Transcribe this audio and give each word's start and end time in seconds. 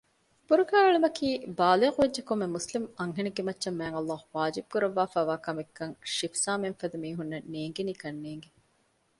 ބުރުގާ 0.47 0.77
އެޅުމަކީ 0.83 1.27
ބާލިޣުވެއްޖެ 1.57 2.21
ކޮންމެ 2.27 2.47
މުސްލިމް 2.55 2.87
އަންހެނެއްގެ 2.99 3.43
މައްޗަށް 3.47 3.77
މާތްﷲ 3.79 4.21
ވާޖިބު 4.35 4.67
ކުރައްވާފައިވާ 4.71 5.35
ކަމެއްކަން 5.45 5.93
ޝިފްޒާމެންފަދަ 6.15 6.97
މީހުންނަށް 7.03 7.47
ނޭނގެނީކަންނޭނގެ 7.53 8.49